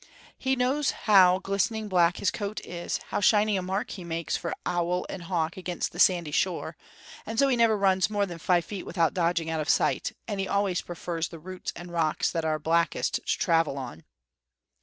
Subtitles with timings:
[0.35, 4.55] He knows how glistening black his coat is, how shining a mark he makes for
[4.65, 6.75] owl and hawk against the sandy shore;
[7.23, 10.39] and so he never runs more than five feet without dodging out of sight; and
[10.39, 14.03] he always prefers the roots and rocks that are blackest to travel on.